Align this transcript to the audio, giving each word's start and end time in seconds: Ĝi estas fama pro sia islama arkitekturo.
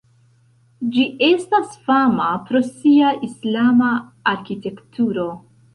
Ĝi 0.95 1.03
estas 1.27 1.77
fama 1.89 2.31
pro 2.49 2.63
sia 2.71 3.15
islama 3.31 3.95
arkitekturo. 4.35 5.33